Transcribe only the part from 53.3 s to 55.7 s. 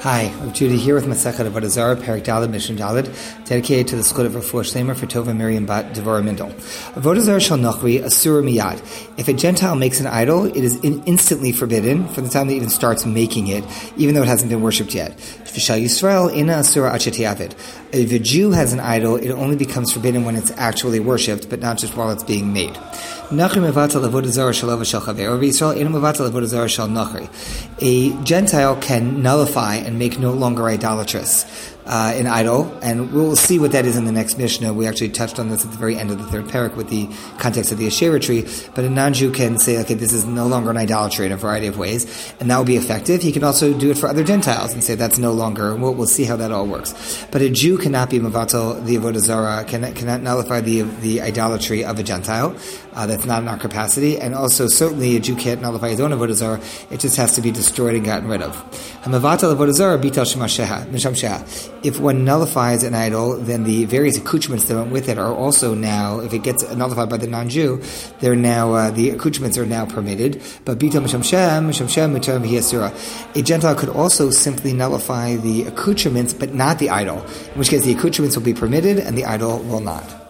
in our capacity, and also certainly a Jew can't